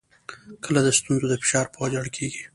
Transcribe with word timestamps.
کله 0.65 0.79
د 0.85 0.89
ستونزو 0.99 1.25
د 1.29 1.33
فشار 1.41 1.65
په 1.73 1.77
وجه 1.83 1.97
اړ 2.01 2.07
کېږي. 2.17 2.43